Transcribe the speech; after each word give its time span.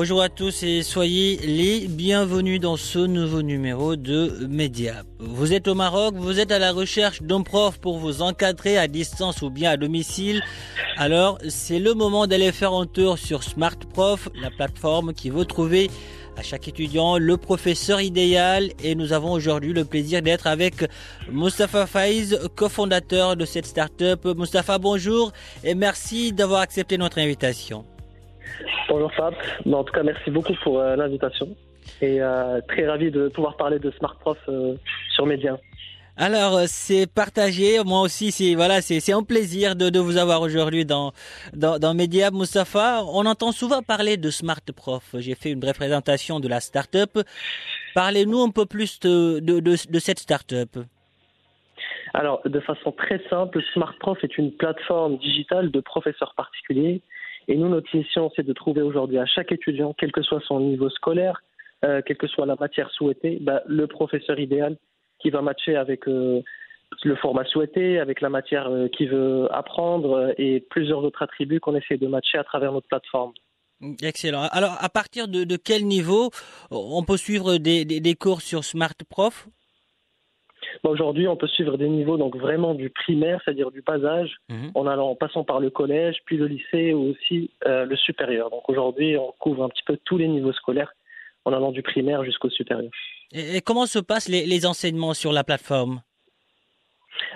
Bonjour 0.00 0.22
à 0.22 0.28
tous 0.28 0.62
et 0.62 0.84
soyez 0.84 1.38
les 1.38 1.88
bienvenus 1.88 2.60
dans 2.60 2.76
ce 2.76 3.00
nouveau 3.00 3.42
numéro 3.42 3.96
de 3.96 4.46
Mediap. 4.48 5.04
Vous 5.18 5.52
êtes 5.52 5.66
au 5.66 5.74
Maroc, 5.74 6.14
vous 6.14 6.38
êtes 6.38 6.52
à 6.52 6.60
la 6.60 6.70
recherche 6.70 7.20
d'un 7.20 7.42
prof 7.42 7.80
pour 7.80 7.98
vous 7.98 8.22
encadrer 8.22 8.78
à 8.78 8.86
distance 8.86 9.42
ou 9.42 9.50
bien 9.50 9.72
à 9.72 9.76
domicile. 9.76 10.40
Alors, 10.98 11.38
c'est 11.48 11.80
le 11.80 11.94
moment 11.94 12.28
d'aller 12.28 12.52
faire 12.52 12.74
un 12.74 12.86
tour 12.86 13.18
sur 13.18 13.42
Smart 13.42 13.76
Prof, 13.92 14.28
la 14.40 14.52
plateforme 14.52 15.12
qui 15.14 15.30
veut 15.30 15.46
trouver 15.46 15.90
à 16.36 16.44
chaque 16.44 16.68
étudiant 16.68 17.18
le 17.18 17.36
professeur 17.36 18.00
idéal 18.00 18.70
et 18.84 18.94
nous 18.94 19.12
avons 19.12 19.32
aujourd'hui 19.32 19.72
le 19.72 19.84
plaisir 19.84 20.22
d'être 20.22 20.46
avec 20.46 20.88
Mustapha 21.28 21.88
Faiz, 21.88 22.38
cofondateur 22.54 23.34
de 23.34 23.44
cette 23.44 23.66
startup. 23.66 24.24
Mustapha, 24.26 24.78
bonjour 24.78 25.32
et 25.64 25.74
merci 25.74 26.32
d'avoir 26.32 26.60
accepté 26.60 26.98
notre 26.98 27.18
invitation. 27.18 27.84
Bonjour 28.88 29.12
Fab, 29.12 29.34
en 29.70 29.84
tout 29.84 29.92
cas 29.92 30.02
merci 30.02 30.30
beaucoup 30.30 30.54
pour 30.62 30.80
euh, 30.80 30.96
l'invitation 30.96 31.54
et 32.00 32.22
euh, 32.22 32.60
très 32.68 32.88
ravi 32.88 33.10
de 33.10 33.28
pouvoir 33.28 33.56
parler 33.58 33.78
de 33.78 33.90
Smart 33.90 34.16
Prof 34.18 34.38
euh, 34.48 34.76
sur 35.14 35.26
Média. 35.26 35.58
Alors 36.16 36.60
c'est 36.66 37.06
partagé, 37.06 37.84
moi 37.84 38.00
aussi 38.00 38.32
c'est 38.32 38.54
voilà 38.54 38.80
c'est 38.80 39.00
c'est 39.00 39.12
un 39.12 39.22
plaisir 39.22 39.76
de, 39.76 39.90
de 39.90 39.98
vous 39.98 40.16
avoir 40.16 40.40
aujourd'hui 40.40 40.86
dans 40.86 41.12
dans 41.52 41.78
dans. 41.78 41.94
On 41.94 43.26
entend 43.26 43.52
souvent 43.52 43.82
parler 43.82 44.16
de 44.16 44.30
Smart 44.30 44.64
Prof. 44.74 45.14
J'ai 45.18 45.34
fait 45.34 45.50
une 45.50 45.60
brève 45.60 45.76
présentation 45.76 46.40
de 46.40 46.48
la 46.48 46.60
startup. 46.60 47.20
Parlez-nous 47.94 48.42
un 48.42 48.50
peu 48.50 48.64
plus 48.64 48.98
de 49.00 49.38
de, 49.40 49.60
de, 49.60 49.76
de 49.90 49.98
cette 49.98 50.18
startup. 50.18 50.78
Alors 52.14 52.40
de 52.46 52.60
façon 52.60 52.90
très 52.92 53.20
simple, 53.28 53.62
Smart 53.74 53.94
Prof 54.00 54.18
est 54.24 54.38
une 54.38 54.50
plateforme 54.50 55.18
digitale 55.18 55.70
de 55.70 55.80
professeurs 55.80 56.32
particuliers 56.34 57.02
et 57.48 57.56
nous, 57.56 57.68
notre 57.68 57.96
mission, 57.96 58.30
c'est 58.36 58.46
de 58.46 58.52
trouver 58.52 58.82
aujourd'hui 58.82 59.18
à 59.18 59.24
chaque 59.24 59.52
étudiant, 59.52 59.94
quel 59.98 60.12
que 60.12 60.22
soit 60.22 60.42
son 60.46 60.60
niveau 60.60 60.90
scolaire, 60.90 61.42
euh, 61.84 62.02
quelle 62.04 62.18
que 62.18 62.26
soit 62.26 62.44
la 62.44 62.56
matière 62.56 62.90
souhaitée, 62.90 63.38
bah, 63.40 63.62
le 63.66 63.86
professeur 63.86 64.38
idéal 64.38 64.76
qui 65.18 65.30
va 65.30 65.40
matcher 65.40 65.74
avec 65.74 66.06
euh, 66.08 66.42
le 67.04 67.16
format 67.16 67.46
souhaité, 67.46 67.98
avec 67.98 68.20
la 68.20 68.28
matière 68.28 68.68
euh, 68.68 68.88
qu'il 68.88 69.08
veut 69.08 69.48
apprendre 69.50 70.34
et 70.36 70.60
plusieurs 70.68 71.02
autres 71.02 71.22
attributs 71.22 71.58
qu'on 71.58 71.74
essaie 71.74 71.96
de 71.96 72.06
matcher 72.06 72.36
à 72.36 72.44
travers 72.44 72.70
notre 72.70 72.88
plateforme. 72.88 73.32
Excellent. 74.02 74.48
Alors, 74.50 74.76
à 74.80 74.88
partir 74.88 75.28
de, 75.28 75.56
quel 75.56 75.86
niveau 75.86 76.30
on 76.70 77.02
peut 77.04 77.16
suivre 77.16 77.56
des, 77.58 77.84
des 77.84 78.14
cours 78.14 78.42
sur 78.42 78.64
Smart 78.64 78.94
Prof? 79.08 79.48
Bah, 80.84 80.90
Aujourd'hui, 80.90 81.26
on 81.28 81.36
peut 81.36 81.46
suivre 81.48 81.76
des 81.76 81.88
niveaux 81.88 82.16
donc 82.16 82.36
vraiment 82.36 82.74
du 82.74 82.90
primaire, 82.90 83.40
c'est-à-dire 83.44 83.70
du 83.70 83.82
bas 83.82 84.02
âge, 84.04 84.36
Mhm. 84.50 84.70
en 84.74 84.86
allant 84.86 85.08
en 85.10 85.14
passant 85.16 85.44
par 85.44 85.60
le 85.60 85.70
collège, 85.70 86.16
puis 86.24 86.36
le 86.36 86.46
lycée 86.46 86.92
ou 86.94 87.10
aussi 87.10 87.50
euh, 87.66 87.84
le 87.84 87.96
supérieur. 87.96 88.50
Donc 88.50 88.68
aujourd'hui, 88.68 89.16
on 89.16 89.32
couvre 89.38 89.64
un 89.64 89.68
petit 89.68 89.82
peu 89.84 89.98
tous 90.04 90.18
les 90.18 90.28
niveaux 90.28 90.52
scolaires 90.52 90.92
en 91.44 91.52
allant 91.52 91.72
du 91.72 91.82
primaire 91.82 92.24
jusqu'au 92.24 92.50
supérieur. 92.50 92.90
et, 93.32 93.56
et 93.56 93.60
comment 93.60 93.86
se 93.86 93.98
passent 93.98 94.28
les, 94.28 94.44
les 94.46 94.66
enseignements 94.66 95.14
sur 95.14 95.32
la 95.32 95.44
plateforme? 95.44 96.00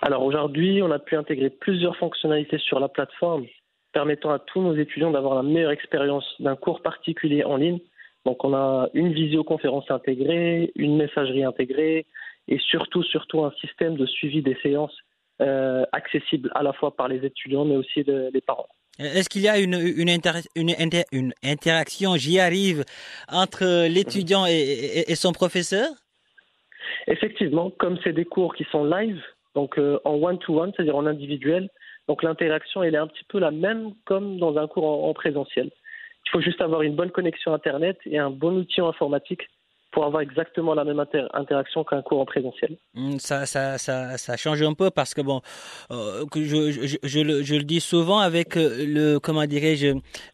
Alors 0.00 0.22
aujourd'hui, 0.22 0.82
on 0.82 0.90
a 0.90 0.98
pu 0.98 1.16
intégrer 1.16 1.50
plusieurs 1.50 1.96
fonctionnalités 1.96 2.58
sur 2.58 2.78
la 2.80 2.88
plateforme 2.88 3.46
permettant 3.92 4.30
à 4.30 4.38
tous 4.38 4.60
nos 4.62 4.74
étudiants 4.74 5.10
d'avoir 5.10 5.34
la 5.34 5.42
meilleure 5.42 5.70
expérience 5.70 6.24
d'un 6.40 6.56
cours 6.56 6.80
particulier 6.80 7.44
en 7.44 7.56
ligne. 7.56 7.78
Donc 8.24 8.44
on 8.44 8.54
a 8.54 8.88
une 8.94 9.12
visioconférence 9.12 9.90
intégrée, 9.90 10.72
une 10.76 10.96
messagerie 10.96 11.44
intégrée 11.44 12.06
et 12.48 12.58
surtout 12.58 13.02
surtout 13.02 13.44
un 13.44 13.52
système 13.60 13.96
de 13.96 14.06
suivi 14.06 14.42
des 14.42 14.56
séances 14.62 14.96
euh, 15.40 15.84
accessible 15.92 16.50
à 16.54 16.62
la 16.62 16.72
fois 16.72 16.94
par 16.96 17.08
les 17.08 17.24
étudiants 17.24 17.64
mais 17.64 17.76
aussi 17.76 18.04
de- 18.04 18.30
les 18.32 18.40
parents. 18.40 18.68
Est-ce 18.98 19.28
qu'il 19.30 19.40
y 19.42 19.48
a 19.48 19.58
une, 19.58 19.74
une, 19.74 20.10
inter- 20.10 20.46
une, 20.54 20.70
inter- 20.78 21.06
une 21.12 21.32
interaction, 21.42 22.16
j'y 22.16 22.38
arrive, 22.38 22.84
entre 23.30 23.86
l'étudiant 23.88 24.44
et, 24.46 24.52
et- 24.52 25.10
et 25.10 25.14
son 25.14 25.32
professeur? 25.32 25.88
Effectivement, 27.06 27.70
comme 27.70 27.98
c'est 28.04 28.12
des 28.12 28.24
cours 28.26 28.54
qui 28.54 28.64
sont 28.70 28.84
live, 28.84 29.20
donc 29.54 29.78
euh, 29.78 29.98
en 30.04 30.14
one-to-one, 30.14 30.72
c'est-à-dire 30.76 30.96
en 30.96 31.06
individuel, 31.06 31.70
donc 32.08 32.22
l'interaction 32.22 32.82
elle 32.82 32.94
est 32.94 32.98
un 32.98 33.06
petit 33.06 33.24
peu 33.24 33.38
la 33.38 33.50
même 33.50 33.92
comme 34.04 34.38
dans 34.38 34.56
un 34.58 34.66
cours 34.66 34.84
en, 34.84 35.08
en 35.08 35.14
présentiel. 35.14 35.70
Il 36.26 36.30
faut 36.30 36.40
juste 36.40 36.60
avoir 36.60 36.82
une 36.82 36.94
bonne 36.94 37.10
connexion 37.10 37.52
Internet 37.52 37.98
et 38.06 38.18
un 38.18 38.30
bon 38.30 38.56
outil 38.56 38.80
informatique 38.80 39.48
pour 39.92 40.04
avoir 40.04 40.22
exactement 40.22 40.74
la 40.74 40.84
même 40.84 40.98
inter- 40.98 41.26
interaction 41.34 41.84
qu'un 41.84 42.02
cours 42.02 42.20
en 42.20 42.24
présentiel. 42.24 42.76
Hmm, 42.94 43.18
ça, 43.18 43.46
ça, 43.46 43.78
ça, 43.78 44.18
ça 44.18 44.36
change 44.36 44.62
un 44.62 44.74
peu 44.74 44.90
parce 44.90 45.14
que 45.14 45.20
bon, 45.20 45.40
euh, 45.90 46.24
je, 46.34 46.70
je, 46.72 46.96
je, 47.02 47.20
le, 47.20 47.42
je 47.42 47.54
le 47.54 47.62
dis 47.64 47.80
souvent 47.80 48.18
avec 48.18 48.56
euh, 48.56 48.84
le, 48.86 49.18
comment 49.20 49.46
dirais-je, 49.46 49.88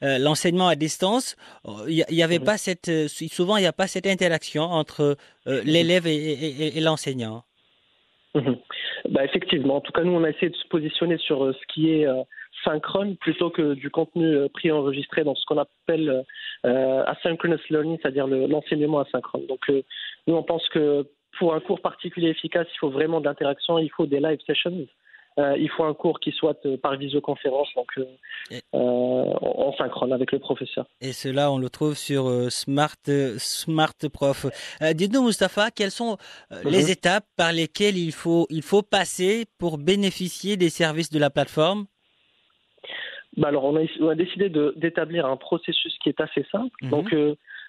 euh, 0.04 0.18
l'enseignement 0.18 0.68
à 0.68 0.76
distance, 0.76 1.36
euh, 1.66 1.70
il 1.88 2.04
n'y 2.10 2.22
avait 2.22 2.38
Mhm. 2.38 2.44
pas 2.44 2.56
cette, 2.58 2.88
euh, 2.88 3.08
souvent 3.08 3.56
il 3.56 3.62
n'y 3.62 3.66
a 3.66 3.72
pas 3.72 3.86
cette 3.88 4.06
interaction 4.06 4.62
entre 4.62 5.16
euh, 5.46 5.62
l'élève 5.64 6.06
et, 6.06 6.14
et, 6.16 6.62
et- 6.66 6.78
et 6.78 6.80
l'enseignant. 6.80 7.42
Mhm. 8.40 8.56
Bah, 9.10 9.24
effectivement, 9.24 9.76
en 9.76 9.80
tout 9.80 9.92
cas 9.92 10.02
nous 10.04 10.12
on 10.12 10.24
a 10.24 10.30
essayé 10.30 10.50
de 10.50 10.56
se 10.56 10.66
positionner 10.68 11.18
sur 11.18 11.44
euh, 11.44 11.52
ce 11.52 11.66
qui 11.72 11.90
est 11.92 12.06
euh, 12.06 12.22
synchrone 12.64 13.16
plutôt 13.16 13.50
que 13.50 13.74
du 13.74 13.90
contenu 13.90 14.26
euh, 14.26 14.48
préenregistré 14.52 15.24
dans 15.24 15.34
ce 15.34 15.44
qu'on 15.46 15.58
appelle 15.58 16.24
euh, 16.66 17.04
asynchronous 17.06 17.58
learning, 17.70 17.98
c'est-à-dire 18.00 18.26
le- 18.26 18.46
l'enseignement 18.46 19.00
asynchrone. 19.00 19.46
Donc 19.46 19.70
nous 20.26 20.34
on 20.34 20.42
pense 20.42 20.68
que 20.68 21.06
pour 21.38 21.54
un 21.54 21.60
cours 21.60 21.80
particulier 21.80 22.30
efficace, 22.30 22.66
il 22.74 22.78
faut 22.78 22.90
vraiment 22.90 23.20
de 23.20 23.26
l'interaction, 23.26 23.78
il 23.78 23.90
faut 23.90 24.06
des 24.06 24.20
live 24.20 24.40
sessions. 24.46 24.86
Euh, 25.38 25.56
il 25.56 25.70
faut 25.70 25.84
un 25.84 25.94
cours 25.94 26.18
qui 26.18 26.32
soit 26.32 26.58
euh, 26.66 26.76
par 26.76 26.96
visioconférence, 26.96 27.68
donc 27.76 27.86
euh, 27.98 28.04
en 28.72 29.72
synchrone 29.78 30.12
avec 30.12 30.32
le 30.32 30.40
professeur. 30.40 30.86
Et 31.00 31.12
cela, 31.12 31.52
on 31.52 31.58
le 31.58 31.70
trouve 31.70 31.94
sur 31.94 32.50
Smart, 32.50 32.96
Smart 33.38 33.94
Prof. 34.12 34.46
Dites-nous, 34.94 35.24
Mustapha, 35.24 35.70
quelles 35.70 35.92
sont 35.92 36.16
Mhm. 36.50 36.70
les 36.70 36.90
étapes 36.90 37.26
par 37.36 37.52
lesquelles 37.52 37.96
il 37.96 38.12
faut, 38.12 38.46
il 38.50 38.62
faut 38.62 38.82
passer 38.82 39.44
pour 39.58 39.78
bénéficier 39.78 40.56
des 40.56 40.70
services 40.70 41.10
de 41.10 41.18
la 41.20 41.30
plateforme? 41.30 41.86
Bah 43.36 43.48
alors, 43.48 43.64
on 43.64 43.76
a, 43.76 43.82
on 44.00 44.08
a 44.08 44.14
décidé 44.16 44.48
de- 44.48 44.72
d'établir 44.76 45.26
un 45.26 45.36
processus 45.36 45.96
qui 46.02 46.08
est 46.08 46.20
assez 46.20 46.44
simple. 46.50 46.74
Mhm. 46.82 46.90
Donc, 46.90 47.14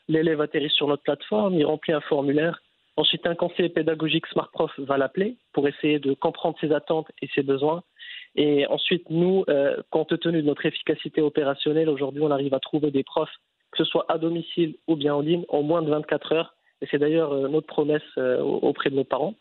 l'élève 0.07 0.41
atterrit 0.41 0.71
sur 0.71 0.87
notre 0.87 1.03
plateforme, 1.03 1.53
il 1.53 1.65
remplit 1.65 1.93
un 1.93 2.01
formulaire. 2.01 2.61
Ensuite, 2.99 3.25
un 3.25 3.33
conseiller 3.33 3.69
pédagogique 3.69 4.27
Smart 4.27 4.49
Prof 4.51 4.77
va 4.77 4.97
l'appeler 4.97 5.37
pour 5.53 5.65
essayer 5.69 5.99
de 5.99 6.13
comprendre 6.13 6.57
ses 6.59 6.73
attentes 6.73 7.07
et 7.21 7.29
ses 7.33 7.43
besoins. 7.43 7.81
Et 8.35 8.67
ensuite, 8.67 9.09
nous, 9.09 9.45
euh, 9.47 9.77
compte 9.89 10.19
tenu 10.19 10.41
de 10.41 10.47
notre 10.47 10.65
efficacité 10.65 11.21
opérationnelle, 11.21 11.87
aujourd'hui, 11.87 12.21
on 12.21 12.29
arrive 12.29 12.53
à 12.53 12.59
trouver 12.59 12.91
des 12.91 13.05
profs, 13.05 13.33
que 13.71 13.77
ce 13.77 13.85
soit 13.85 14.05
à 14.09 14.17
domicile 14.17 14.75
ou 14.87 14.97
bien 14.97 15.15
en 15.15 15.21
ligne, 15.21 15.45
en 15.47 15.63
moins 15.63 15.81
de 15.81 15.89
24 15.89 16.33
heures. 16.33 16.55
Et 16.81 16.87
c'est 16.91 16.97
d'ailleurs 16.97 17.31
euh, 17.31 17.47
notre 17.47 17.67
promesse 17.67 18.01
euh, 18.17 18.41
auprès 18.41 18.89
de 18.89 18.97
nos 18.97 19.05
parents. 19.05 19.35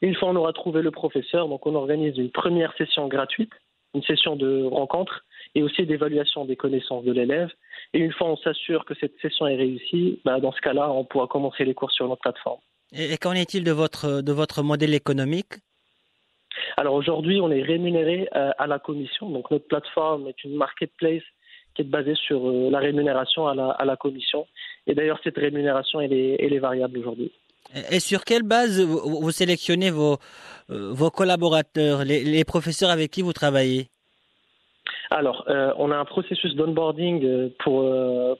Une 0.00 0.14
fois 0.14 0.30
on 0.30 0.36
aura 0.36 0.54
trouvé 0.54 0.80
le 0.80 0.90
professeur, 0.90 1.46
donc 1.46 1.66
on 1.66 1.74
organise 1.74 2.16
une 2.16 2.30
première 2.30 2.74
session 2.78 3.08
gratuite, 3.08 3.52
une 3.92 4.02
session 4.04 4.34
de 4.34 4.64
rencontre 4.64 5.26
et 5.54 5.62
aussi 5.62 5.84
d'évaluation 5.84 6.46
des 6.46 6.56
connaissances 6.56 7.04
de 7.04 7.12
l'élève. 7.12 7.50
Et 7.92 7.98
une 7.98 8.12
fois 8.12 8.28
on 8.28 8.38
s'assure 8.38 8.86
que 8.86 8.94
cette 8.94 9.20
session 9.20 9.46
est 9.46 9.56
réussie, 9.56 10.20
bah, 10.24 10.40
dans 10.40 10.52
ce 10.52 10.62
cas-là, 10.62 10.90
on 10.90 11.04
pourra 11.04 11.26
commencer 11.26 11.66
les 11.66 11.74
cours 11.74 11.90
sur 11.90 12.08
notre 12.08 12.22
plateforme. 12.22 12.60
Et, 12.92 13.12
et 13.12 13.16
qu'en 13.18 13.32
est-il 13.32 13.64
de 13.64 13.72
votre, 13.72 14.20
de 14.20 14.32
votre 14.32 14.62
modèle 14.62 14.94
économique? 14.94 15.54
Alors 16.76 16.94
aujourd'hui, 16.94 17.40
on 17.40 17.50
est 17.50 17.62
rémunéré 17.62 18.28
euh, 18.34 18.50
à 18.58 18.66
la 18.66 18.78
commission. 18.78 19.30
Donc 19.30 19.50
notre 19.50 19.66
plateforme 19.66 20.28
est 20.28 20.44
une 20.44 20.56
marketplace 20.56 21.22
qui 21.74 21.82
est 21.82 21.84
basée 21.84 22.14
sur 22.14 22.48
euh, 22.48 22.70
la 22.70 22.78
rémunération 22.78 23.46
à 23.46 23.54
la, 23.54 23.70
à 23.70 23.84
la 23.84 23.96
commission. 23.96 24.46
Et 24.86 24.94
d'ailleurs, 24.94 25.18
cette 25.24 25.36
rémunération, 25.36 26.00
elle 26.00 26.12
est, 26.12 26.36
elle 26.38 26.52
est 26.52 26.58
variable 26.58 26.98
aujourd'hui. 26.98 27.32
Et 27.90 27.98
sur 27.98 28.24
quelle 28.24 28.42
base 28.42 28.80
vous 28.80 29.30
sélectionnez 29.30 29.90
vos, 29.90 30.18
vos 30.68 31.10
collaborateurs, 31.10 32.04
les, 32.04 32.44
professeurs 32.44 32.90
avec 32.90 33.10
qui 33.10 33.22
vous 33.22 33.32
travaillez? 33.32 33.88
Alors, 35.14 35.44
on 35.78 35.90
a 35.92 35.96
un 35.96 36.04
processus 36.04 36.54
d'onboarding 36.56 37.50
pour, 37.60 37.88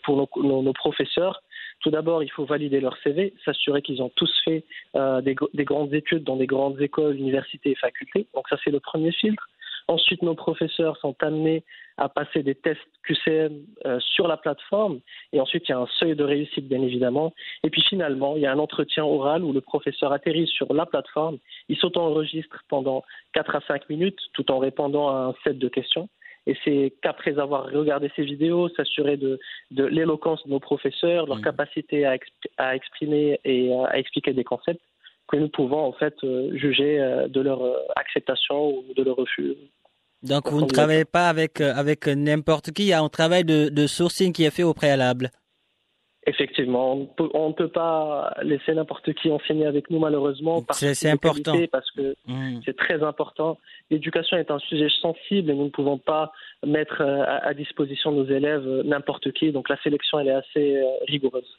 pour 0.03 0.29
nos, 0.43 0.73
professeurs. 0.73 1.43
Tout 1.81 1.91
d'abord, 1.91 2.23
il 2.23 2.31
faut 2.31 2.45
valider 2.45 2.81
leur 2.81 2.97
CV, 2.99 3.33
s'assurer 3.45 3.81
qu'ils 3.81 4.03
ont 4.03 4.11
tous 4.17 4.33
fait 4.45 4.65
des, 4.95 5.37
des, 5.55 5.65
grandes 5.65 5.95
études 5.95 6.25
dans 6.25 6.37
des 6.37 6.47
grandes 6.47 6.81
écoles, 6.81 7.17
universités 7.17 7.71
et 7.71 7.75
facultés. 7.77 8.27
Donc 8.35 8.49
ça, 8.49 8.57
c'est 8.65 8.73
le 8.73 8.81
premier 8.81 9.13
filtre. 9.13 9.49
Ensuite, 9.87 10.23
nos 10.23 10.35
professeurs 10.35 10.97
sont 10.97 11.15
amenés 11.21 11.63
à 11.97 12.09
passer 12.09 12.43
des 12.43 12.55
tests 12.55 12.81
QCM 13.05 13.63
euh, 13.85 14.01
sur 14.01 14.27
la 14.27 14.37
plateforme. 14.37 15.01
Et 15.33 15.41
ensuite, 15.41 15.69
il 15.69 15.73
y 15.73 15.75
a 15.75 15.79
un 15.79 15.87
seuil 15.99 16.17
de 16.17 16.25
réussite, 16.25 16.67
bien 16.67 16.83
évidemment. 16.83 17.35
Et 17.63 17.71
puis 17.71 17.83
finalement, 17.83 18.37
il 18.37 18.43
y 18.43 18.47
a 18.47 18.53
un 18.53 18.59
entretien 18.59 19.05
oral 19.05 19.45
où 19.45 19.53
le 19.53 19.61
professeur 19.61 20.13
atterrit 20.13 20.47
sur 20.47 20.73
la 20.73 20.87
plateforme. 20.87 21.39
Il 21.69 21.77
s'auto-enregistre 21.77 22.65
pendant 22.69 23.05
4 23.35 23.57
à 23.57 23.61
5 23.61 23.89
minutes 23.91 24.19
tout 24.33 24.51
en 24.51 24.59
répondant 24.59 25.09
à 25.11 25.29
un 25.29 25.35
set 25.45 25.59
de 25.59 25.69
questions. 25.69 26.09
Et 26.47 26.57
c'est 26.65 26.93
qu'après 27.03 27.39
avoir 27.39 27.67
regardé 27.73 28.11
ces 28.17 28.23
vidéos, 28.23 28.69
s'assurer 28.71 29.17
de, 29.17 29.39
de 29.71 29.85
l'éloquence 29.85 30.45
de 30.45 30.51
nos 30.51 30.61
professeurs, 30.61 31.27
leur 31.27 31.39
mmh. 31.39 31.43
capacité 31.43 32.05
à, 32.05 32.17
à, 32.59 32.77
exprimer 32.77 33.41
et 33.45 33.73
à 33.73 33.99
expliquer 33.99 34.33
des 34.35 34.45
concepts, 34.45 34.83
que 35.29 35.37
nous 35.37 35.49
pouvons 35.49 35.81
en 35.81 35.93
fait 35.93 36.15
euh, 36.23 36.55
juger 36.55 37.01
euh, 37.01 37.29
de 37.29 37.41
leur 37.41 37.63
acceptation 37.97 38.79
ou 38.79 38.85
de 38.95 39.03
leur 39.03 39.17
refus. 39.17 39.55
Donc 40.23 40.51
vous 40.51 40.63
ne 40.63 40.67
travaillez 40.67 41.05
pas 41.05 41.29
avec, 41.29 41.61
euh, 41.61 41.75
avec 41.75 42.07
n'importe 42.07 42.73
qui, 42.73 42.85
il 42.85 42.89
y 42.89 42.93
a 42.93 43.03
un 43.03 43.09
travail 43.09 43.45
de, 43.45 43.69
de 43.69 43.87
sourcing 43.87 44.33
qui 44.33 44.45
est 44.45 44.51
fait 44.51 44.63
au 44.63 44.73
préalable. 44.73 45.31
Effectivement, 46.27 47.07
on 47.19 47.49
ne 47.49 47.53
peut 47.53 47.69
pas 47.69 48.35
laisser 48.43 48.73
n'importe 48.73 49.13
qui 49.13 49.31
enseigner 49.31 49.67
avec 49.67 49.91
nous 49.91 49.99
malheureusement. 49.99 50.65
C'est 50.73 51.11
important. 51.11 51.55
Parce 51.71 51.91
que 51.91 52.17
mmh. 52.27 52.61
c'est 52.65 52.77
très 52.77 53.03
important. 53.03 53.59
L'éducation 53.91 54.39
est 54.39 54.51
un 54.51 54.59
sujet 54.59 54.89
sensible 55.03 55.51
et 55.51 55.55
nous 55.55 55.65
ne 55.65 55.71
pouvons 55.71 55.99
pas 55.99 56.33
mettre 56.67 57.03
euh, 57.03 57.25
à, 57.27 57.53
disposition 57.53 58.11
de 58.13 58.17
nos 58.17 58.27
élèves 58.27 58.67
euh, 58.67 58.83
n'importe 58.85 59.33
qui. 59.33 59.53
Donc 59.53 59.69
la 59.69 59.77
sélection, 59.83 60.19
elle 60.19 60.29
est 60.29 60.31
assez 60.31 60.83
rigoureuse. 61.09 61.59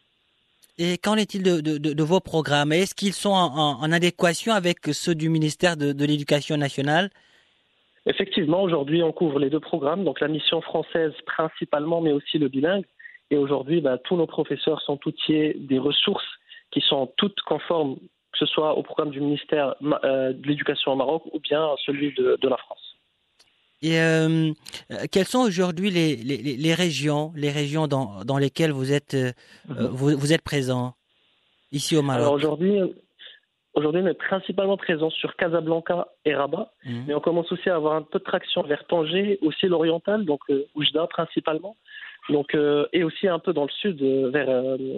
Et 0.78 0.98
qu'en 0.98 1.16
est-il 1.16 1.44
de, 1.44 1.62
de, 1.62 1.78
de, 1.78 2.04
vos 2.04 2.20
programmes? 2.20 2.74
Est-ce 2.74 2.96
qu'ils 2.96 3.14
sont 3.14 3.30
en, 3.30 3.80
en, 3.82 3.92
adéquation 3.92 4.52
avec 4.52 4.80
ceux 4.92 5.16
du 5.16 5.30
ministère 5.30 5.78
de, 5.78 5.94
de 5.94 6.06
l'Éducation 6.06 6.58
nationale? 6.58 7.12
Effectivement, 8.08 8.62
aujourd'hui, 8.62 9.02
on 9.02 9.12
couvre 9.12 9.40
les 9.40 9.50
deux 9.50 9.60
programmes, 9.60 10.04
donc 10.04 10.20
la 10.20 10.28
mission 10.28 10.62
française 10.62 11.14
principalement, 11.26 12.02
mais 12.02 12.12
aussi 12.12 12.38
le 12.38 12.50
bilingue. 12.50 12.84
Et 13.32 13.38
aujourd'hui, 13.38 13.82
bah, 13.82 13.98
tous 13.98 14.16
nos 14.16 14.28
professeurs 14.28 14.82
sont 14.82 15.00
outillés 15.06 15.56
des 15.56 15.80
ressources 15.80 16.26
qui 16.72 16.82
sont 16.82 17.12
toutes 17.18 17.40
conformes, 17.42 17.96
que 17.96 18.40
ce 18.40 18.46
soit 18.46 18.78
au 18.78 18.84
programme 18.84 19.12
du 19.12 19.22
ministère 19.22 19.76
euh, 20.04 20.34
de 20.34 20.48
l'Éducation 20.48 20.92
au 20.92 20.96
Maroc 20.96 21.24
ou 21.34 21.40
bien 21.40 21.64
à 21.64 21.76
celui 21.86 22.14
de, 22.14 22.48
la 22.48 22.58
France. 22.58 22.98
Et 23.82 24.00
euh, 24.00 24.52
quelles 25.12 25.26
sont 25.26 25.40
aujourd'hui 25.40 25.90
les, 25.90 26.16
les, 26.16 26.74
régions, 26.74 27.32
les 27.36 27.52
régions 27.52 27.88
dans, 27.88 28.24
dans 28.24 28.38
lesquelles 28.38 28.72
vous 28.72 28.92
êtes, 28.92 29.14
euh, 29.14 29.32
mhm. 29.68 29.88
vous, 29.88 30.18
vous, 30.18 30.34
êtes 30.34 30.42
présent 30.42 30.94
ici 31.72 31.96
au 31.96 32.02
Maroc? 32.02 32.22
Alors 32.22 32.34
aujourd'hui, 32.34 32.80
Aujourd'hui, 33.76 34.02
on 34.02 34.08
est 34.08 34.14
principalement 34.14 34.78
présent 34.78 35.10
sur 35.10 35.36
Casablanca 35.36 36.08
et 36.24 36.34
Rabat, 36.34 36.72
mhm. 36.86 37.06
mais 37.08 37.14
on 37.14 37.20
commence 37.20 37.52
aussi 37.52 37.70
à 37.70 37.76
avoir 37.76 37.96
un 37.96 38.04
peu 38.04 38.20
de 38.20 38.24
traction 38.24 38.64
vers 38.64 38.86
Tanger, 38.88 39.38
aussi 39.42 39.66
l'oriental, 39.68 40.24
donc 40.24 40.40
euh, 40.50 40.66
Oujda 40.76 41.08
principalement, 41.08 41.76
donc, 42.30 42.56
euh, 42.56 42.86
et 42.94 43.04
aussi 43.04 43.28
un 43.28 43.40
peu 43.40 43.54
dans 43.54 43.64
le 43.64 43.72
sud, 43.82 44.02
euh, 44.02 44.30
vers 44.30 44.48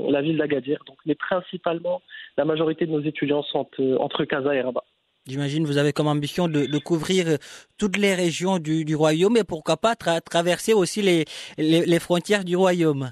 la 0.09 0.21
ville 0.21 0.37
d'Agadir. 0.37 0.83
Donc, 0.87 0.97
mais 1.05 1.15
principalement, 1.15 2.01
la 2.37 2.45
majorité 2.45 2.85
de 2.85 2.91
nos 2.91 3.01
étudiants 3.01 3.43
sont 3.43 3.67
entre 3.99 4.25
Casa 4.25 4.55
et 4.55 4.61
Rabat. 4.61 4.83
J'imagine 5.27 5.65
vous 5.65 5.77
avez 5.77 5.91
comme 5.91 6.07
ambition 6.07 6.47
de, 6.47 6.77
couvrir 6.79 7.37
toutes 7.77 7.97
les 7.97 8.15
régions 8.15 8.59
du, 8.59 8.95
royaume 8.95 9.35
et 9.35 9.43
pourquoi 9.43 9.75
pas 9.75 9.95
traverser 9.95 10.73
aussi 10.73 11.01
les, 11.01 11.25
les, 11.57 11.99
frontières 11.99 12.45
du 12.45 12.55
royaume. 12.55 13.09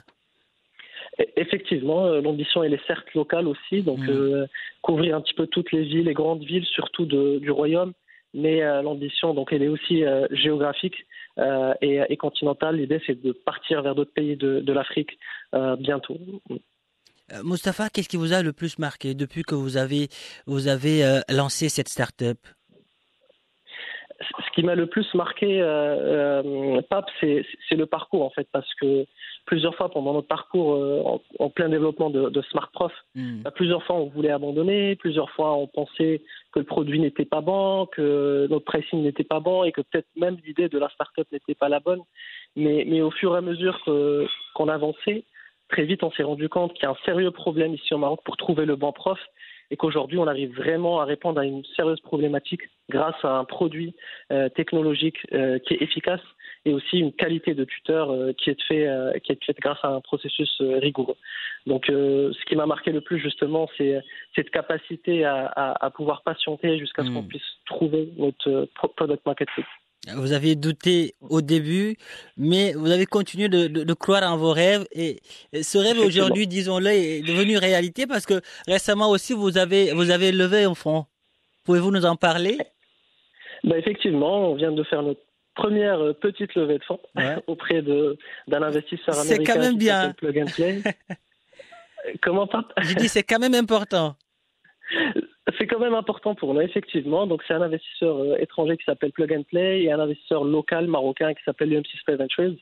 Effectivement, 1.36 2.08
l'ambition 2.08 2.64
elle 2.64 2.74
est 2.74 2.88
certes 2.88 3.14
locale 3.16 3.50
aussi, 3.50 3.82
donc 3.82 4.00
mhm 4.00 4.48
couvrir 4.86 5.16
un 5.16 5.22
petit 5.22 5.34
peu 5.34 5.48
toutes 5.48 5.72
les 5.72 5.84
villes, 5.84 6.06
les 6.06 6.14
grandes 6.14 6.44
villes, 6.44 6.66
surtout 6.66 7.06
du 7.06 7.50
royaume. 7.50 7.94
Mais 8.36 8.62
euh, 8.62 8.82
l'ambition, 8.82 9.34
donc, 9.34 9.54
elle 9.54 9.64
est 9.64 9.70
aussi 9.70 10.04
euh, 10.04 10.28
géographique 10.30 11.08
euh, 11.40 11.74
et, 11.82 12.18
continentale. 12.18 12.76
L'idée, 12.76 13.02
c'est 13.08 13.22
de 13.22 13.32
partir 13.32 13.82
vers 13.82 13.96
d'autres 13.96 14.14
pays 14.14 14.36
de, 14.36 14.72
l'Afrique 14.74 15.18
bientôt. 15.80 16.18
Mustapha, 17.44 17.90
qu'est-ce 17.90 18.10
qui 18.10 18.18
vous 18.18 18.34
a 18.34 18.44
le 18.44 18.52
plus 18.52 18.78
marqué 18.78 19.16
depuis 19.16 19.44
que 19.44 19.56
vous 19.56 19.78
avez, 19.78 20.10
vous 20.48 20.68
avez 20.68 21.22
lancé 21.30 21.70
cette 21.70 21.88
start-up? 21.88 22.38
Qui 24.56 24.64
m'a 24.64 24.74
le 24.76 24.88
plus 24.88 25.14
marqué, 25.14 25.60
Pape, 26.90 27.10
c'est 27.20 27.46
le 27.72 27.86
parcours 27.86 28.24
en 28.24 28.30
fait, 28.30 28.48
parce 28.52 28.74
que 28.76 29.06
plusieurs 29.46 29.76
fois 29.76 29.90
pendant 29.90 30.14
notre 30.14 30.28
parcours 30.28 30.76
euh, 30.76 31.20
en, 31.40 31.50
plein 31.50 31.70
développement 31.70 32.10
de, 32.10 32.30
de 32.30 32.42
Smart 32.44 32.70
Prof. 32.72 32.92
Hmm. 33.14 33.42
Bah, 33.42 33.52
plusieurs 33.52 33.84
fois, 33.84 33.96
on 33.96 34.08
voulait 34.08 34.32
abandonner, 34.32 34.96
plusieurs 34.96 35.30
fois, 35.32 35.56
on 35.56 35.68
pensait 35.68 36.22
que 36.52 36.60
le 36.60 36.66
produit 36.66 37.00
n'était 37.00 37.26
pas 37.26 37.42
bon, 37.42 37.86
que 37.86 38.48
notre 38.50 38.66
pricing 38.66 39.04
n'était 39.04 39.24
pas 39.24 39.40
bon 39.40 39.64
et 39.64 39.72
que 39.72 39.82
peut-être 39.82 40.08
même 40.16 40.38
l'idée 40.46 40.70
de 40.70 40.80
la 40.80 40.90
start-up 40.90 41.28
n'était 41.32 41.56
pas 41.56 41.70
la 41.70 41.80
bonne. 41.80 42.02
Mais, 42.56 42.86
mais 42.88 43.02
au 43.02 43.12
fur 43.12 43.36
et 43.36 43.38
à 43.38 43.42
mesure 43.42 43.80
qu'on 44.56 44.68
avançait, 44.68 45.24
très 45.70 45.84
vite, 45.84 46.04
on 46.04 46.12
s'est 46.12 46.24
rendu 46.24 46.50
compte 46.50 46.74
qu'il 46.74 46.84
y 46.84 46.88
a 46.88 46.92
un 46.92 47.06
sérieux 47.06 47.32
problème 47.32 47.74
ici 47.74 47.94
au 47.94 47.98
Maroc 47.98 48.22
pour 48.24 48.38
trouver 48.38 48.66
le 48.66 48.76
bon 48.76 48.92
prof 48.92 49.20
et 49.72 49.78
qu'aujourd'hui, 49.78 50.18
on 50.18 50.28
arrive 50.28 50.56
vraiment 50.56 51.02
à 51.02 51.06
répondre 51.06 51.40
à 51.40 51.46
une 51.46 51.64
sérieuse 51.76 52.00
problématique 52.02 52.62
grâce 52.90 53.16
à 53.24 53.38
un 53.38 53.46
produit 53.46 53.96
euh, 54.32 54.50
technologique 54.50 55.18
euh, 55.34 55.60
qui 55.60 55.74
est 55.74 55.82
efficace 55.82 56.22
et 56.66 56.74
aussi 56.74 56.98
une 57.00 57.14
qualité 57.14 57.54
de 57.54 57.64
tuteur 57.64 58.12
euh, 58.12 58.34
qui 58.34 58.50
est 58.50 58.62
faite 58.64 59.22
qui 59.24 59.32
est 59.32 59.60
grâce 59.60 59.80
à 59.84 59.90
un 59.90 60.02
processus 60.02 60.62
rigoureux. 60.62 61.16
Donc, 61.66 61.86
ce 61.88 62.46
qui 62.46 62.56
m'a 62.56 62.66
marqué 62.66 62.92
le 62.92 63.02
plus 63.02 63.20
justement, 63.20 63.68
c'est 63.78 64.00
cette 64.36 64.52
capacité 64.52 65.26
à, 65.26 65.48
à, 65.56 65.90
pouvoir 65.90 66.22
patienter 66.22 66.78
jusqu'à 66.78 67.04
ce 67.04 67.10
qu'on 67.10 67.24
hmm. 67.24 67.28
puisse 67.28 67.58
trouver 67.66 68.10
notre 68.18 68.70
product 68.96 69.26
market 69.26 69.50
fit. 69.52 69.64
Vous 70.14 70.34
avez 70.34 70.56
douté 70.56 71.16
au 71.22 71.42
début, 71.42 71.98
mais 72.38 72.74
vous 72.74 72.92
avez 72.92 73.06
continué 73.06 73.50
de, 73.50 73.68
de, 73.68 73.84
de 73.84 73.94
croire 73.94 74.24
en 74.24 74.38
vos 74.38 74.52
rêves 74.52 74.86
et 74.92 75.20
ce 75.54 75.78
rêve 75.78 75.98
aujourd'hui, 76.00 76.48
disons-le, 76.48 76.90
est 76.90 77.22
devenu 77.22 77.58
réalité 77.58 78.06
parce 78.06 78.26
que 78.26 78.42
récemment 78.68 79.10
aussi 79.10 79.34
vous 79.34 79.58
avez 79.58 79.94
vous 79.94 80.12
avez 80.12 80.32
levé 80.32 80.64
un 80.66 80.76
fonds. 80.76 81.06
Pouvez-vous 81.64 81.92
nous 81.92 82.06
en 82.06 82.16
parler? 82.16 82.58
Ben 83.64 83.78
effectivement, 83.78 84.52
on 84.52 84.56
vient 84.56 84.72
de 84.72 84.84
faire 84.84 85.02
notre 85.02 85.22
première 85.56 86.00
euh, 86.00 86.14
petite 86.14 86.54
levée 86.54 86.78
de 86.78 86.84
fonds 86.84 87.00
auprès 87.48 87.82
de 87.82 88.18
d'un 88.48 88.62
investisseur 88.62 89.18
américain. 89.18 89.44
C'est 89.46 89.54
quand 89.54 89.60
même 89.60 89.78
bien. 89.78 90.14
Plug 90.14 90.38
and 90.40 90.52
Play. 90.54 90.82
Comment 92.22 92.46
pas 92.46 92.68
Je 92.82 92.94
dis 92.94 93.08
c'est 93.08 93.24
quand 93.24 93.40
même 93.40 93.56
important. 93.56 94.16
C'est 95.58 95.68
quand 95.68 95.80
même 95.80 95.94
important 95.94 96.36
pour 96.36 96.54
nous, 96.54 96.62
effectivement. 96.62 97.28
Donc, 97.28 97.42
c'est 97.48 97.54
un 97.54 97.62
investisseur 97.62 98.18
euh, 98.18 98.38
étranger 98.38 98.78
qui 98.78 98.84
s'appelle 98.86 99.12
Plug 99.12 99.34
and 99.34 99.44
Play 99.44 99.84
et 99.84 99.92
un 99.92 100.00
investisseur 100.00 100.44
local 100.44 100.88
marocain 100.88 101.34
qui 101.34 101.44
s'appelle 101.44 101.74
UMC 101.74 101.88
Space 102.00 102.18
Ventures. 102.18 102.56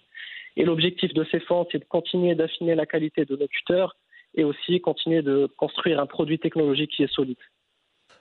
Et 0.55 0.65
l'objectif 0.65 1.13
de 1.13 1.25
ces 1.31 1.39
fonds, 1.39 1.67
c'est 1.71 1.79
de 1.79 1.85
continuer 1.85 2.35
d'affiner 2.35 2.75
la 2.75 2.85
qualité 2.85 3.25
de 3.25 3.35
nos 3.35 3.47
tuteurs 3.47 3.95
et 4.35 4.43
aussi 4.43 4.81
continuer 4.81 5.21
de 5.21 5.47
construire 5.57 5.99
un 5.99 6.05
produit 6.05 6.39
technologique 6.39 6.91
qui 6.95 7.03
est 7.03 7.13
solide. 7.13 7.37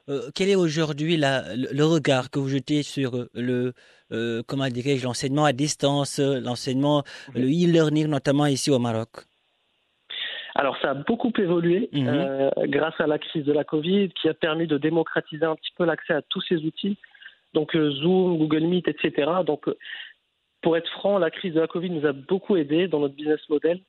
Euh, 0.09 0.31
quel 0.35 0.49
est 0.49 0.57
aujourd'hui 0.57 1.17
le 1.17 1.83
regard 1.85 2.31
que 2.31 2.41
vous 2.41 2.49
jetez 2.49 2.83
sur 2.83 3.17
euh, 3.17 3.31
le 3.35 3.73
euh, 4.11 4.43
comment 4.47 4.69
dirais-je 4.69 5.05
l'enseignement 5.05 5.45
à 5.45 5.52
distance, 5.52 6.19
l'enseignement, 6.19 7.05
le 7.35 7.47
e-learning 7.47 8.09
notamment 8.09 8.47
ici 8.47 8.71
au 8.71 8.79
Maroc? 8.79 9.26
Alors 10.54 10.76
ça 10.82 10.90
a 10.90 10.94
beaucoup 10.94 11.32
évolué 11.38 11.88
mhm. 11.92 12.50
grâce 12.68 13.00
à 13.00 13.06
la 13.06 13.18
crise 13.18 13.44
de 13.44 13.52
la 13.52 13.64
Covid 13.64 14.11
qui 14.11 14.28
a 14.28 14.35
permis 14.35 14.66
de 14.66 14.78
démocratiser 14.78 15.44
un 15.44 15.56
petit 15.56 15.73
peu 15.76 15.85
l'accès 15.85 16.12
à 16.12 16.23
tous 16.23 16.42
ces 16.42 16.56
outils, 16.56 16.99
donc 17.54 17.75
Zoom, 17.75 18.38
Google 18.38 18.64
Meet, 18.64 18.88
etc. 18.88 19.30
Donc 19.47 19.66
pour 20.61 20.76
être 20.76 20.90
franc, 20.90 21.18
la 21.18 21.30
crise 21.30 21.54
de 21.54 21.61
la 21.61 21.66
Covid 21.66 21.90
nous 21.90 22.06
a 22.06 22.12
beaucoup 22.12 22.56
aidé 22.56 22.87
dans 22.87 23.00
notre 23.00 23.14
business 23.14 23.40
model 23.49 23.80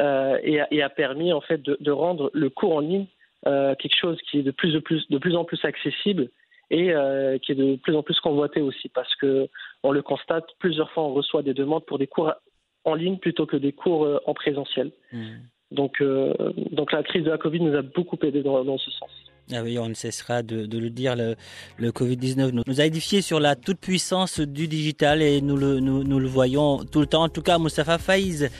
et, 0.00 0.82
a, 0.82 0.88
permis 0.88 1.32
en 1.32 1.40
fait 1.40 1.60
de 1.62 1.90
rendre 1.90 2.30
le 2.34 2.50
cours 2.50 2.76
en 2.76 2.80
ligne 2.80 3.06
euh, 3.48 3.74
quelque 3.74 3.96
chose 3.96 4.18
qui 4.30 4.38
est 4.38 4.42
de 4.42 4.52
plus, 4.52 4.72
de 4.72 4.78
plus, 4.78 5.08
de 5.08 5.18
plus 5.18 5.34
en 5.34 5.44
plus 5.44 5.64
accessible 5.64 6.28
et 6.70 6.92
euh, 6.92 7.38
qui 7.38 7.50
est 7.50 7.56
de 7.56 7.74
plus 7.74 7.96
en 7.96 8.04
plus 8.04 8.18
convoité 8.20 8.60
aussi 8.60 8.88
parce 8.88 9.12
que 9.16 9.48
on 9.82 9.90
le 9.90 10.00
constate 10.00 10.46
plusieurs 10.60 10.92
fois 10.92 11.02
on 11.02 11.12
reçoit 11.12 11.42
des 11.42 11.52
demandes 11.52 11.84
pour 11.84 11.98
des 11.98 12.06
cours 12.06 12.32
en 12.84 12.94
ligne 12.94 13.18
plutôt 13.18 13.44
que 13.46 13.56
des 13.56 13.72
cours 13.72 14.04
euh, 14.04 14.20
en 14.26 14.34
présentiel. 14.34 14.92
Hmm. 15.10 15.38
Donc, 15.72 16.02
donc 16.72 16.92
la 16.92 17.02
crise 17.02 17.24
de 17.24 17.30
la 17.30 17.38
Covid 17.38 17.60
nous 17.60 17.76
a 17.76 17.82
beaucoup 17.82 18.18
aidé 18.22 18.42
dans, 18.42 18.78
ce 18.78 18.90
sens. 18.90 19.10
Ah 19.52 19.62
oui, 19.62 19.78
on 19.78 19.88
ne 19.88 19.94
cessera 19.94 20.42
de, 20.42 20.78
le 20.78 20.90
dire, 20.90 21.16
le, 21.16 21.34
le 21.78 21.90
Covid-19 21.90 22.62
nous, 22.66 22.80
a 22.80 22.84
édifié 22.84 23.20
sur 23.22 23.40
la 23.40 23.56
toute-puissance 23.56 24.40
du 24.40 24.68
digital 24.68 25.20
et 25.20 25.40
nous 25.40 25.56
le, 25.56 25.80
nous, 25.80 26.04
nous, 26.04 26.18
le 26.18 26.28
voyons 26.28 26.84
tout 26.84 27.00
le 27.00 27.06
temps. 27.06 27.24
En 27.24 27.28
tout 27.28 27.42
cas, 27.42 27.58
Moustapha 27.58 27.98
Faiz, 27.98 28.50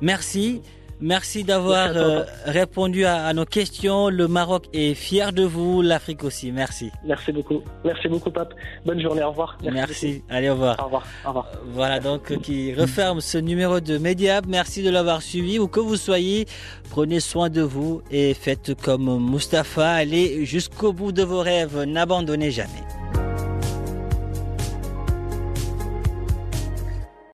merci. 0.00 0.62
Merci 1.00 1.44
d'avoir 1.44 1.90
euh, 1.96 2.24
répondu 2.44 3.04
à, 3.04 3.32
nos 3.32 3.44
questions. 3.44 4.08
Le 4.08 4.26
Maroc 4.26 4.66
est 4.72 4.94
fier 4.94 5.32
de 5.32 5.44
vous, 5.44 5.80
l'Afrique 5.80 6.24
aussi. 6.24 6.50
Merci. 6.50 6.90
Merci 7.04 7.30
beaucoup. 7.32 7.62
Merci 7.84 8.08
beaucoup, 8.08 8.30
Pape. 8.30 8.52
Bonne 8.84 9.00
journée. 9.00 9.22
Au 9.22 9.30
revoir. 9.30 9.56
Merci. 9.62 10.24
Allez, 10.28 10.48
au 10.48 10.54
revoir. 10.54 10.76
Au 10.80 10.84
revoir. 10.84 11.06
Au 11.24 11.28
revoir. 11.28 11.46
Voilà 11.66 12.00
donc 12.00 12.36
qui 12.40 12.74
referme 12.74 13.20
ce 13.20 13.38
numéro 13.38 13.78
de 13.80 13.98
Mediap. 13.98 14.46
Merci 14.46 14.82
de 14.82 14.90
l'avoir 14.90 15.22
suivi. 15.22 15.58
Où 15.58 15.68
que 15.68 15.80
vous 15.80 15.96
soyez, 15.96 16.46
prenez 16.90 17.20
soin 17.20 17.48
de 17.48 17.62
vous 17.62 18.02
et 18.10 18.34
faites 18.34 18.74
comme 18.74 19.30
Mustapha. 19.30 19.88
Allez 19.88 20.44
jusqu'au 20.46 20.92
bout 20.92 21.12
de 21.12 21.22
vos 21.22 21.40
rêves. 21.40 21.84
N'abandonnez 21.84 22.50
jamais. 22.50 22.97